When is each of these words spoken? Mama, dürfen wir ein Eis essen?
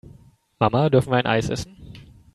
Mama, 0.59 0.89
dürfen 0.89 1.11
wir 1.11 1.17
ein 1.17 1.27
Eis 1.27 1.49
essen? 1.51 1.77